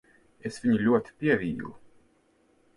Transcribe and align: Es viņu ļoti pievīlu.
Es 0.49 0.57
viņu 0.63 0.79
ļoti 0.85 1.15
pievīlu. 1.21 1.77